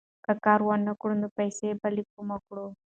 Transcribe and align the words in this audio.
که 0.25 0.33
کار 0.45 0.59
ونه 0.67 0.93
کړې، 1.01 1.15
نو 1.21 1.27
پیسې 1.37 1.67
به 1.81 1.87
له 1.95 2.03
کومه 2.13 2.37
کړې؟ 2.47 2.65